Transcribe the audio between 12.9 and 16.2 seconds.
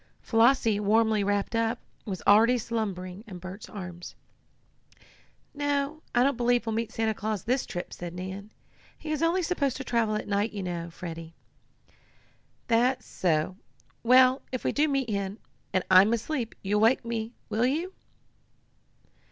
so. Well, if we do meet him, and I'm